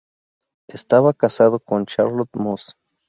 [0.67, 2.73] Estaba casado con Charlotte Moss.